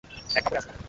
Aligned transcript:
এক 0.35 0.43
কাপড়ে 0.43 0.59
আসো। 0.59 0.69